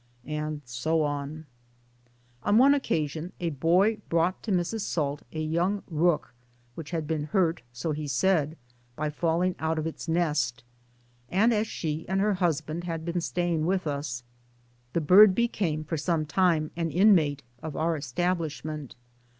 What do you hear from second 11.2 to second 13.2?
and as she and her husband had